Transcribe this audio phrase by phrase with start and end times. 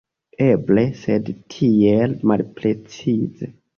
[0.45, 3.51] Eble, sed tiel malprecize.